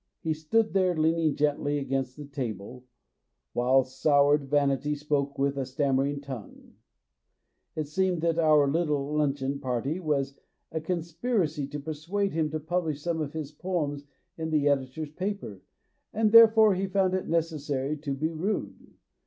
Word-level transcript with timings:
He 0.23 0.33
stood 0.33 0.73
there 0.73 0.97
leaning 0.97 1.35
gently 1.35 1.77
against 1.77 2.17
the 2.17 2.25
table, 2.25 2.85
while 3.53 3.83
soured 3.83 4.49
vanity 4.49 4.95
spoke 4.95 5.37
with 5.37 5.57
a 5.57 5.65
stammering 5.67 6.21
tongue. 6.21 6.73
It 7.75 7.87
seemed 7.87 8.21
that 8.21 8.39
our 8.39 8.67
little 8.67 9.13
limcheon 9.13 9.61
party 9.61 9.99
was 9.99 10.39
a 10.71 10.81
conspiracy 10.81 11.67
to 11.67 11.79
persuade 11.79 12.31
him 12.31 12.49
to 12.49 12.59
publish 12.59 12.99
some 13.03 13.21
of 13.21 13.33
his 13.33 13.51
poems 13.51 14.05
in 14.39 14.49
the 14.49 14.67
editor's 14.67 15.11
paper, 15.11 15.61
and 16.11 16.31
therefore 16.31 16.73
he 16.73 16.87
found 16.87 17.13
it 17.13 17.27
necessary 17.27 17.89
THE 17.93 18.01
POET 18.01 18.05
WHO 18.05 18.11
WAS 18.13 18.17
221 18.17 18.17
to 18.17 18.25
be 18.25 18.33
rude. 18.87 18.95